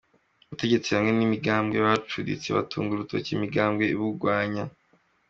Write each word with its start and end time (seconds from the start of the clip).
Ubutegetsi 0.45 0.89
hamwe 0.95 1.11
n'imigambwe 1.13 1.77
bacuditse 1.85 2.47
batunga 2.57 2.91
urutoke 2.93 3.29
imigambwe 3.33 3.83
ibugwanya. 3.93 4.63